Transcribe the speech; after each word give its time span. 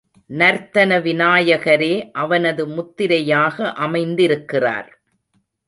நர்த்தன 0.29 0.97
விநாயகரே 0.99 2.09
அவனது 2.13 2.67
முத்திரையாக 2.67 3.71
அமைந்திருக்கிறார். 3.71 4.89